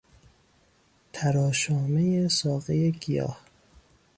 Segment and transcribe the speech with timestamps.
[1.13, 3.39] تراشامهی ساقهی گیاه